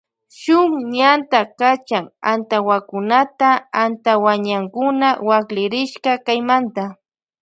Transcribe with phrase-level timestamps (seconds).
[0.39, 3.49] Shun ñanta kachan antawakunata
[3.83, 6.83] antawañankuna waklirishka kaymanta.